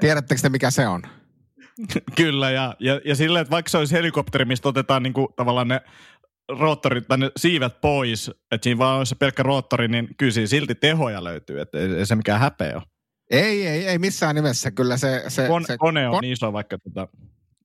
[0.00, 1.02] Tiedättekö te, mikä se on?
[2.16, 5.80] Kyllä, ja, ja, ja silleen, että vaikka se olisi helikopteri, mistä otetaan niinku tavallaan ne
[6.48, 10.46] roottorit tai ne siivet pois, että siinä vaan olisi se pelkkä roottori, niin kyllä siinä
[10.46, 12.82] silti tehoja löytyy, että ei, ei se mikään häpeä ole.
[13.30, 14.70] Ei, ei, ei missään nimessä.
[14.70, 17.08] Kyllä se, se, Kon, se kone on kon- niin iso vaikka tota.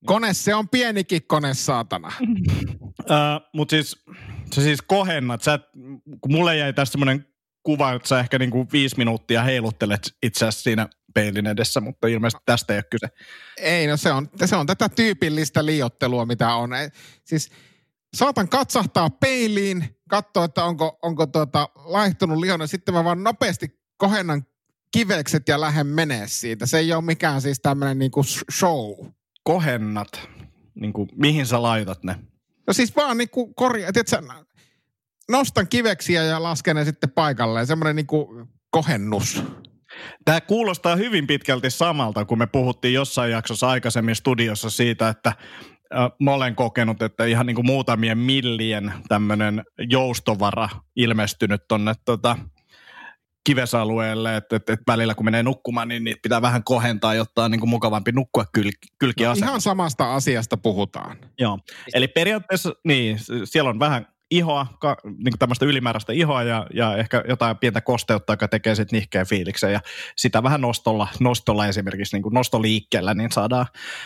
[0.06, 2.12] Kone, se on pienikin kone, saatana.
[3.54, 4.04] Mutta siis,
[4.56, 5.60] sä siis kohennat, sä,
[6.22, 7.26] kun mulle jäi tästä semmoinen
[7.64, 12.44] kuva, että sä ehkä niinku viisi minuuttia heiluttelet itse asiassa siinä peilin edessä, mutta ilmeisesti
[12.46, 13.08] tästä ei ole kyse.
[13.58, 16.70] Ei, no se on, se on tätä tyypillistä liottelua, mitä on.
[17.24, 17.50] Siis
[18.14, 22.68] saatan katsahtaa peiliin, katsoa, että onko, onko tuota laihtunut lihona.
[22.68, 24.46] Sitten mä vaan nopeasti kohennan
[24.92, 26.66] kivekset ja lähden menee siitä.
[26.66, 29.12] Se ei ole mikään siis tämmöinen niinku show.
[29.44, 30.30] Kohennat,
[30.76, 32.16] niinku, mihin sä laitat ne?
[32.68, 34.22] No siis vaan niinku korjaa, tiedätkö,
[35.30, 37.68] nostan kiveksiä ja lasken ne sitten paikalleen.
[37.68, 39.44] Semmoinen niinku kohennus.
[40.26, 46.12] Tämä kuulostaa hyvin pitkälti samalta, kun me puhuttiin jossain jaksossa aikaisemmin studiossa siitä, että äh,
[46.20, 52.38] mä olen kokenut, että ihan niin kuin muutamien millien tämmöinen joustovara ilmestynyt tonne tota,
[53.44, 57.52] kivesalueelle, että, että, että välillä kun menee nukkumaan, niin niitä pitää vähän kohentaa, jotta on
[57.52, 59.46] niin kuin mukavampi nukkua kyl, kylkiasemassa.
[59.46, 61.18] Ihan samasta asiasta puhutaan.
[61.40, 61.60] Joo.
[61.94, 67.24] Eli periaatteessa, niin, siellä on vähän ihoa, ka, niin tämmöistä ylimääräistä ihoa ja, ja ehkä
[67.28, 69.74] jotain pientä kosteutta, joka tekee sitten nihkeän fiiliksen.
[69.74, 69.80] Ja
[70.16, 73.66] sitä vähän nostolla, nostolla esimerkiksi niin kuin nostoliikkeellä, niin saadaan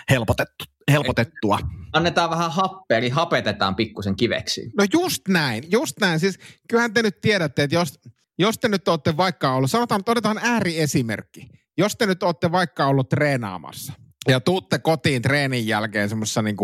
[0.10, 1.60] helpotettu, helpotettua.
[1.94, 4.72] Annetaan vähän happea, eli hapetetaan pikkusen kiveksiin.
[4.78, 6.20] No just näin, just näin.
[6.20, 8.00] Siis kyllähän te nyt tiedätte, että jos,
[8.40, 11.48] jos te nyt olette vaikka ollut, sanotaan, että otetaan ääriesimerkki.
[11.78, 13.94] Jos te nyt olette vaikka ollut treenaamassa
[14.28, 16.58] ja tuutte kotiin treenin jälkeen semmoisessa niin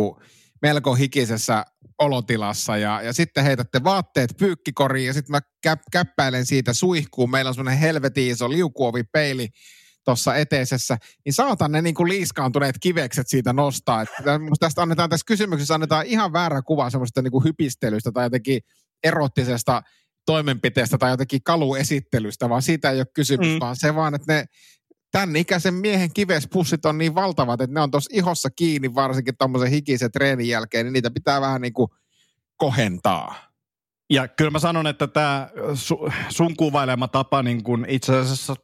[0.61, 1.65] melko hikisessä
[1.99, 7.31] olotilassa ja, ja sitten heitätte vaatteet pyykkikoriin ja sitten mä käp, käppäilen siitä suihkuun.
[7.31, 9.49] Meillä on semmoinen helvetin iso liukuovipeili
[10.05, 14.01] tuossa eteisessä, niin saatan ne niin kuin liiskaantuneet kivekset siitä nostaa.
[14.01, 18.61] Että tästä annetaan tässä kysymyksessä annetaan ihan väärä kuva semmoista niin hypistelystä tai jotenkin
[19.03, 19.81] erottisesta
[20.25, 23.59] toimenpiteestä tai jotenkin kaluesittelystä, vaan siitä ei ole kysymys, mm.
[23.59, 24.45] vaan se vaan, että ne
[25.11, 29.69] tämän ikäisen miehen kivespussit on niin valtavat, että ne on tuossa ihossa kiinni, varsinkin tuommoisen
[29.69, 31.91] hikisen treenin jälkeen, niin niitä pitää vähän niin kuin
[32.57, 33.35] kohentaa.
[34.09, 35.49] Ja kyllä mä sanon, että tämä
[36.29, 38.55] sun kuvailema tapa niin kun itse asiassa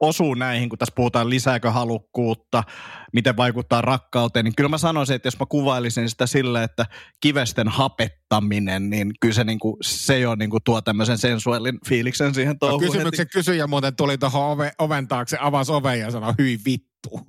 [0.00, 2.64] osuu näihin, kun tässä puhutaan lisääkö halukkuutta,
[3.12, 6.86] miten vaikuttaa rakkauteen, niin kyllä mä sanoisin, että jos mä kuvailisin sitä sille, että
[7.20, 12.34] kivesten hapettaminen, niin kyllä se, niin kuin, se jo niin kuin tuo tämmöisen sensuellin fiiliksen
[12.34, 12.82] siihen no, touhuun.
[12.82, 13.32] No, kysymyksen heti.
[13.32, 17.20] kysyjä muuten tuli tuohon ove, oven taakse, avasi oven ja sanoi, hyi vittu.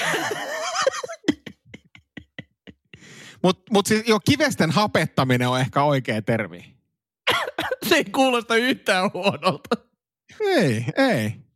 [3.42, 6.76] Mutta mut siis jo kivesten hapettaminen on ehkä oikea termi.
[7.88, 9.76] se ei kuulosta yhtään huonolta.
[10.40, 11.49] Ei, ei.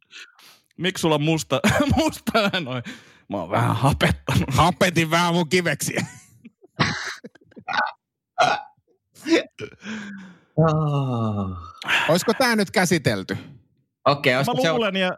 [0.78, 1.60] Miksi sulla on musta,
[1.96, 2.82] musta noin?
[3.28, 4.48] Mä oon vähän hapettanut.
[4.48, 6.06] Hapetin vähän mun kiveksiä.
[12.08, 13.36] Olisiko tämä nyt käsitelty?
[14.04, 14.98] Okei, okay, Mä luulen, se...
[14.98, 15.16] ja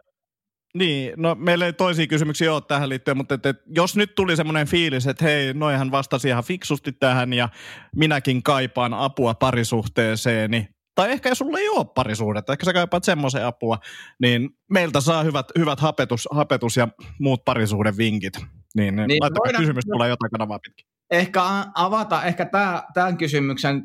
[0.74, 4.36] niin, no meillä ei toisia kysymyksiä ole tähän liittyen, mutta et, et, jos nyt tuli
[4.36, 7.48] semmoinen fiilis, että hei, noihan vastasi ihan fiksusti tähän ja
[7.96, 13.04] minäkin kaipaan apua parisuhteeseen, niin tai ehkä jos sulla ei ole parisuudetta, ehkä sä kaipaat
[13.04, 13.78] semmoisen apua,
[14.20, 16.88] niin meiltä saa hyvät, hyvät hapetus, hapetus ja
[17.20, 18.34] muut parisuuden vinkit.
[18.74, 20.86] Niin, niin, niin laittakaa kysymys, tulee jotain kanavaa pitkin.
[21.10, 21.42] Ehkä
[21.74, 23.82] avata, ehkä tämä, tämän kysymyksen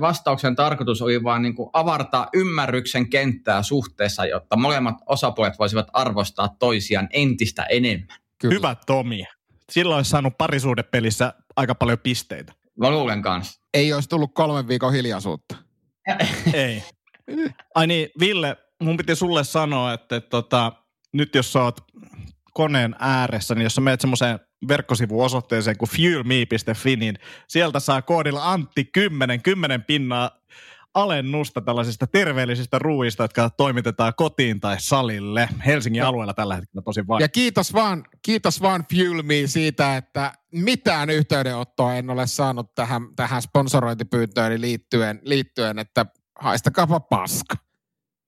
[0.00, 6.56] vastauksen tarkoitus oli vaan niin kuin avartaa ymmärryksen kenttää suhteessa, jotta molemmat osapuolet voisivat arvostaa
[6.58, 8.18] toisiaan entistä enemmän.
[8.38, 8.54] Kyllä.
[8.54, 9.24] Hyvä Tomi.
[9.70, 12.52] Silloin olisi saanut parisuudepelissä aika paljon pisteitä.
[12.78, 13.60] Mä luulen kanssa.
[13.74, 15.63] Ei olisi tullut kolmen viikon hiljaisuutta.
[16.52, 16.82] Ei.
[17.74, 20.72] Ai niin, Ville, mun piti sulle sanoa, että, että tota,
[21.12, 21.80] nyt jos sä oot
[22.52, 24.38] koneen ääressä, niin jos sä menet semmoiseen
[24.68, 30.30] verkkosivuosoitteeseen kuin fuelme.fi, niin sieltä saa koodilla Antti 10, 10 pinnaa
[30.94, 36.08] alennusta tällaisista terveellisistä ruuista, jotka toimitetaan kotiin tai salille Helsingin ja.
[36.08, 37.20] alueella tällä hetkellä tosi vain.
[37.20, 43.02] Ja kiitos vaan, kiitos vaan Fuel Me siitä, että mitään yhteydenottoa en ole saanut tähän,
[43.16, 46.06] tähän sponsorointipyyntöön liittyen, liittyen, että
[46.40, 47.56] haistakaapa paska.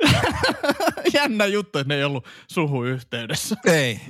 [1.14, 3.56] Jännä juttu, että ne ei ollut suhu yhteydessä.
[3.64, 4.00] Ei,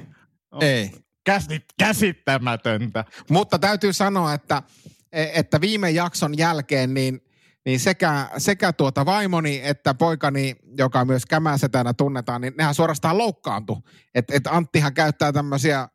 [0.51, 0.63] oh.
[0.63, 0.91] ei.
[1.25, 3.05] Käsit, käsittämätöntä.
[3.31, 4.63] Mutta täytyy sanoa, että,
[5.13, 7.26] että viime jakson jälkeen niin
[7.67, 13.79] niin sekä, sekä tuota vaimoni että poikani, joka myös kämäsetänä tunnetaan, niin nehän suorastaan loukkaantu.
[14.15, 15.89] Että et Anttihan käyttää tämmöisiä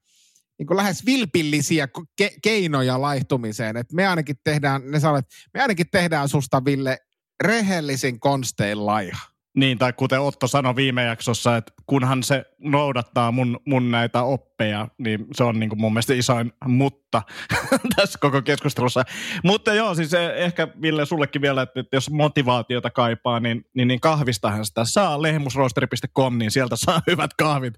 [0.60, 1.88] niin lähes vilpillisiä
[2.22, 3.78] ke- keinoja laihtumiseen.
[3.78, 5.22] Et me ainakin tehdään, ne sanoo,
[5.54, 6.98] me ainakin tehdään susta Ville
[7.44, 9.31] rehellisin konstein laiha.
[9.56, 14.88] Niin, tai kuten Otto sanoi viime jaksossa, että kunhan se noudattaa mun, mun näitä oppeja,
[14.98, 17.22] niin se on niin kuin mun mielestä isoin mutta
[17.96, 19.04] tässä koko keskustelussa.
[19.44, 24.00] Mutta joo, siis eh, ehkä Ville sullekin vielä, että, jos motivaatiota kaipaa, niin, niin, niin
[24.00, 25.22] kahvistahan sitä saa.
[25.22, 27.74] Lehmusroosteri.com, niin sieltä saa hyvät kahvit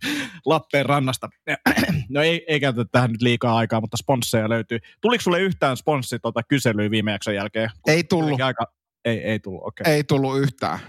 [0.45, 1.29] Lappeenrannasta.
[2.09, 4.79] no ei, ei käytetä tähän nyt liikaa aikaa, mutta sponsseja löytyy.
[5.01, 7.69] Tuliko sulle yhtään sponssi tuota kyselyä viime jakson jälkeen?
[7.87, 8.41] Ei tullut.
[8.41, 8.67] Aika,
[9.05, 9.83] ei, ei tullut, okei.
[9.83, 9.93] Okay.
[9.93, 10.79] Ei tullut yhtään.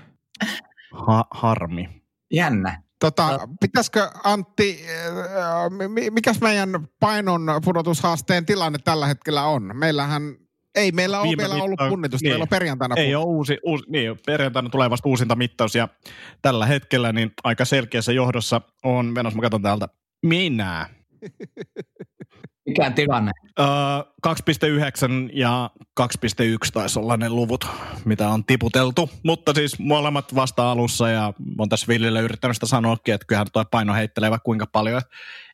[0.95, 2.03] Ha- harmi.
[2.31, 2.83] Jännä.
[2.99, 9.71] Tota, pitäisikö Antti, äh, mikäs meidän painon pudotushaasteen tilanne tällä hetkellä on?
[9.75, 10.37] Meillähän
[10.75, 14.19] ei meillä ole vielä ollut punnitusta, niin, meillä on perjantaina Ei ole uusi, uusi, niin,
[14.27, 15.89] perjantaina tulee vasta uusinta mittaus ja
[16.43, 19.89] tällä hetkellä niin aika selkeässä johdossa on, menossa mä katson täältä,
[20.23, 20.89] minä.
[22.67, 23.33] Mikä tilanne?
[23.61, 23.67] Öö,
[24.27, 26.07] 2,9 ja 2,1
[26.73, 27.67] taisi olla ne luvut,
[28.05, 29.11] mitä on tiputeltu.
[29.25, 33.65] Mutta siis molemmat vasta alussa ja on tässä Villille yrittänyt sitä sanoakin, että kyllähän tuo
[33.65, 35.03] paino heittelee vaikka kuinka paljon.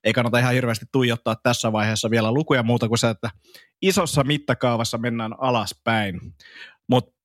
[0.04, 3.30] Ei kannata ihan hirveästi tuijottaa tässä vaiheessa vielä lukuja muuta kuin se, että
[3.82, 6.20] isossa mittakaavassa mennään alaspäin.
[6.88, 7.20] Mutta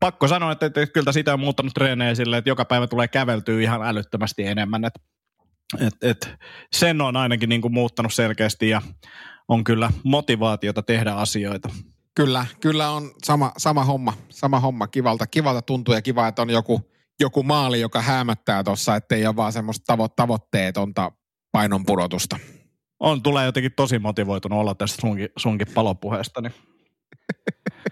[0.00, 3.60] pakko sanoa, että, että kyllä sitä on muuttanut treenejä silleen, että joka päivä tulee käveltyä
[3.60, 4.84] ihan älyttömästi enemmän.
[4.84, 5.00] Että
[5.80, 6.34] et, et
[6.72, 8.82] sen on ainakin niin kuin muuttanut selkeästi ja
[9.48, 11.68] on kyllä motivaatiota tehdä asioita.
[12.14, 14.86] Kyllä, kyllä on sama, sama homma, sama homma.
[14.86, 19.36] Kivalta, kivalta tuntuu ja kiva, että on joku, joku maali, joka häämättää tuossa, ettei ole
[19.36, 21.12] vaan semmoista tavo- tavoitteetonta
[21.52, 22.38] painonpudotusta.
[23.00, 26.40] On, tulee jotenkin tosi motivoitunut olla tästä sunkin, sunkin palopuheesta.
[26.40, 26.54] Niin.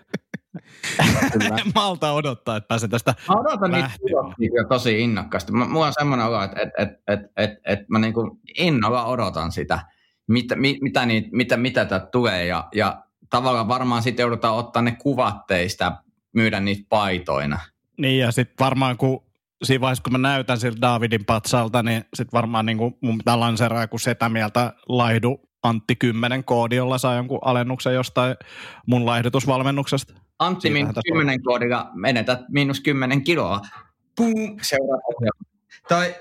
[1.35, 5.53] en malta odottaa, että pääsen tästä Mä odotan niitä tosi innokkaasti.
[5.53, 9.81] Mulla on semmoinen olo, että et, et, et, et, et mä niinku innolla odotan sitä,
[10.29, 12.47] mitä, mi, mitä, niitä, mitä, mitä tätä tulee.
[12.47, 15.93] Ja, ja tavallaan varmaan sitten joudutaan ottaa ne kuvat teistä,
[16.33, 17.59] myydä niitä paitoina.
[17.99, 19.23] Niin ja sitten varmaan kun
[19.63, 23.41] siinä vaiheessa, kun mä näytän siltä Davidin patsalta, niin sitten varmaan niin kuin mun pitää
[23.41, 28.37] lanseeraa joku setä mieltä laihdu Antti 10 koodi, jolla saa jonkun alennuksen jostain
[28.87, 30.15] mun laihdutusvalmennuksesta.
[30.41, 33.61] Antti Siitähän miinus tästä 10 koodilla menetät miinus 10 kiloa.
[34.17, 35.03] Pum, seuraava.
[35.89, 36.15] Tai,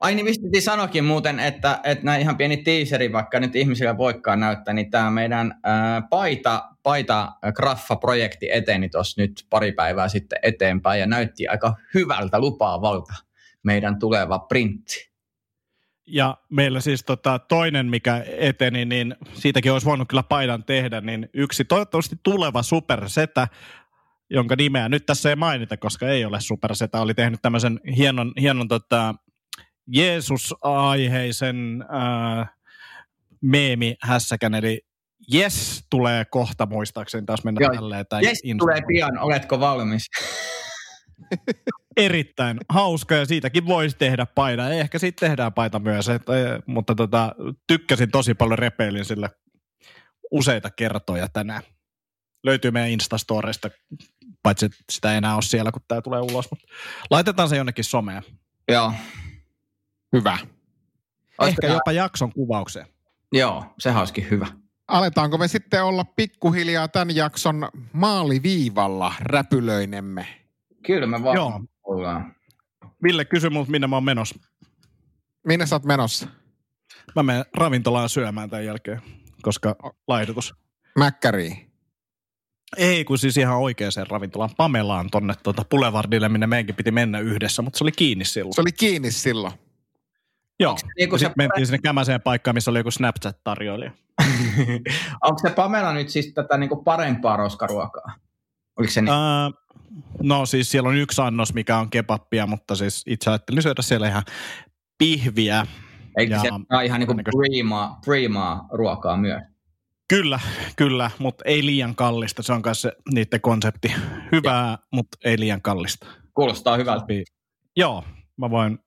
[0.00, 3.96] ai niin mistä piti sanokin muuten, että, että näin ihan pieni teaseri, vaikka nyt ihmisillä
[3.98, 10.38] voikaan näyttää, niin tämä meidän ää, paita, paita graffa-projekti eteni tuossa nyt pari päivää sitten
[10.42, 13.14] eteenpäin ja näytti aika hyvältä lupaavalta
[13.62, 15.09] meidän tuleva printti.
[16.12, 21.28] Ja meillä siis tota, toinen, mikä eteni, niin siitäkin olisi voinut kyllä paidan tehdä, niin
[21.34, 23.48] yksi toivottavasti tuleva supersetä,
[24.30, 28.68] jonka nimeä nyt tässä ei mainita, koska ei ole supersetä, oli tehnyt tämmöisen hienon, hienon
[28.68, 29.14] tota,
[29.86, 32.50] Jeesus-aiheisen äh,
[33.40, 34.80] meemi-hässäkän, eli
[35.34, 38.06] Yes tulee kohta muistaakseni taas mennä Joo, tälleen.
[38.08, 40.06] Tai Jes, tulee pian, oletko valmis?
[41.96, 44.70] erittäin hauska ja siitäkin voisi tehdä paita.
[44.70, 46.32] Ehkä siitä tehdään paita myös, että,
[46.66, 47.34] mutta tota,
[47.66, 49.30] tykkäsin tosi paljon repeilin sille
[50.30, 51.62] useita kertoja tänään.
[52.44, 53.70] Löytyy meidän Instastorista,
[54.42, 56.50] paitsi että sitä ei enää ole siellä, kun tämä tulee ulos.
[56.50, 56.66] Mutta
[57.10, 58.22] laitetaan se jonnekin someen.
[58.68, 58.92] Joo.
[60.12, 60.38] Hyvä.
[61.46, 62.86] Ehkä jopa jakson kuvaukseen.
[63.32, 64.46] Joo, se olisikin hyvä.
[64.88, 70.39] Aletaanko me sitten olla pikkuhiljaa tämän jakson maaliviivalla räpylöinemme?
[70.86, 71.60] Kyllä me vaan Joo.
[71.82, 72.34] ollaan.
[73.02, 74.34] Ville kysy multa, minne mä oon menossa.
[75.46, 76.26] Minne sä oot menossa?
[77.16, 79.00] Mä menen ravintolaan syömään tämän jälkeen,
[79.42, 79.76] koska
[80.08, 80.54] laihdutus.
[80.98, 81.70] Mäkkäriin.
[82.76, 87.62] Ei, kun siis ihan oikeaan ravintolaan Pamelaan tonne tuota Boulevardille, minne meidänkin piti mennä yhdessä,
[87.62, 88.54] mutta se oli kiinni silloin.
[88.54, 89.52] Se oli kiinni silloin.
[90.60, 90.76] Joo.
[90.98, 93.90] niinku se- sitten mentiin sinne kämäseen paikkaan, missä oli joku Snapchat-tarjoilija.
[95.24, 98.14] Onko se Pamela nyt siis tätä niinku parempaa roskaruokaa?
[98.78, 99.12] Oliko se niin?
[99.12, 99.50] Ää,
[100.22, 104.08] no siis siellä on yksi annos, mikä on kebappia, mutta siis itse ajattelin syödä siellä
[104.08, 104.22] ihan
[104.98, 105.66] pihviä.
[106.18, 109.42] Eikö ja- se ole ihan niinku todennäköisesti- priimaa, priimaa ruokaa myös?
[110.08, 110.40] Kyllä,
[110.76, 112.42] kyllä, mutta ei liian kallista.
[112.42, 113.92] Se on myös niiden konsepti.
[114.32, 116.06] Hyvää, mutta ei liian kallista.
[116.34, 117.00] Kuulostaa hyvältä.
[117.00, 117.24] Sopii.
[117.76, 118.04] Joo,
[118.36, 118.78] mä voin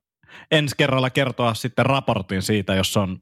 [0.51, 3.21] ensi kerralla kertoa sitten raportin siitä, jos on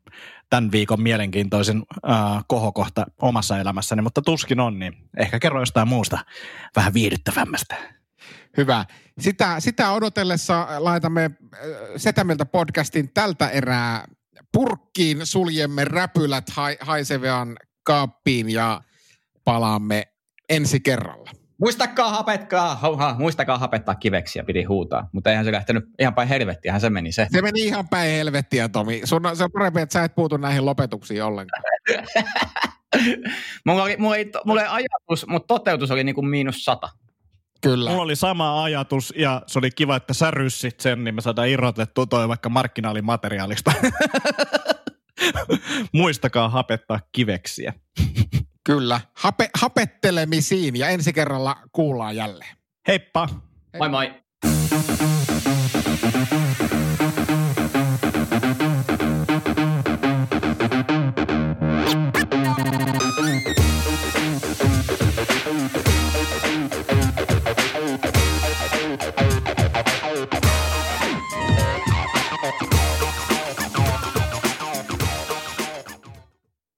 [0.49, 6.25] tämän viikon mielenkiintoisin äh, kohokohta omassa elämässäni, mutta tuskin on, niin ehkä kerro jostain muusta
[6.75, 7.75] vähän viihdyttävämmästä.
[8.57, 8.85] Hyvä.
[9.19, 11.31] Sitä, sitä odotellessa laitamme
[11.97, 14.05] Setämiltä podcastin tältä erää
[14.51, 18.81] purkkiin, suljemme räpylät hai, haisevan kaappiin ja
[19.43, 20.07] palaamme
[20.49, 21.31] ensi kerralla.
[21.61, 25.09] Muistakaa hapetkaa, hauha, muistakaa hapettaa kiveksiä, piti huutaa.
[25.11, 27.27] Mutta eihän se lähtenyt ihan päin helvettiähän se meni se.
[27.31, 29.01] Se meni ihan päin helvettiä, Tomi.
[29.03, 31.63] Sun, on- se on parempi, että sä et puutu näihin lopetuksiin ollenkaan.
[33.65, 36.89] Mulla oli, mulla oli, mulla oli ajatus, mutta toteutus oli niinku miinus sata.
[37.61, 37.89] Kyllä.
[37.89, 41.49] Mulla oli sama ajatus ja se oli kiva, että sä ryssit sen, niin me saadaan
[41.49, 43.71] irrotettua toi vaikka markkinaalimateriaalista.
[45.93, 47.73] Muistakaa hapettaa kiveksiä.
[48.63, 49.01] Kyllä.
[49.13, 52.57] Hape, hapettelemisiin ja ensi kerralla kuullaan jälleen.
[52.87, 53.27] Heippa!
[53.77, 54.21] Moi moi.